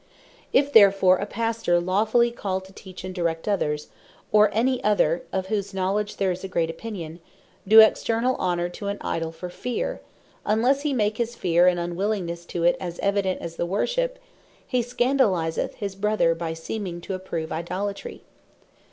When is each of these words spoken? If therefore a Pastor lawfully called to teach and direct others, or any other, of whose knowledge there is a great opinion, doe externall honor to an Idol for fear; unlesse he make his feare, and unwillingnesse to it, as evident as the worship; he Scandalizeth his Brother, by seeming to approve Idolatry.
If 0.51 0.73
therefore 0.73 1.17
a 1.17 1.27
Pastor 1.27 1.79
lawfully 1.79 2.31
called 2.31 2.65
to 2.65 2.73
teach 2.73 3.03
and 3.03 3.13
direct 3.13 3.47
others, 3.47 3.89
or 4.31 4.49
any 4.51 4.83
other, 4.83 5.21
of 5.31 5.45
whose 5.49 5.75
knowledge 5.75 6.17
there 6.17 6.31
is 6.31 6.43
a 6.43 6.47
great 6.47 6.71
opinion, 6.71 7.19
doe 7.67 7.87
externall 7.87 8.35
honor 8.39 8.67
to 8.69 8.87
an 8.87 8.97
Idol 9.01 9.31
for 9.31 9.47
fear; 9.51 10.01
unlesse 10.43 10.81
he 10.81 10.91
make 10.91 11.19
his 11.19 11.35
feare, 11.35 11.67
and 11.67 11.79
unwillingnesse 11.79 12.47
to 12.47 12.63
it, 12.63 12.77
as 12.79 12.97
evident 12.97 13.41
as 13.43 13.57
the 13.57 13.65
worship; 13.67 14.17
he 14.65 14.81
Scandalizeth 14.81 15.75
his 15.75 15.93
Brother, 15.93 16.33
by 16.33 16.53
seeming 16.55 16.99
to 17.01 17.13
approve 17.13 17.51
Idolatry. 17.51 18.23